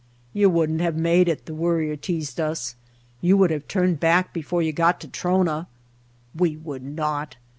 [0.33, 2.73] "You wouldn't have made it," the Worrier teased us,
[3.21, 5.67] "you would have turned back before you got to Trona."
[6.33, 7.35] "We would not!"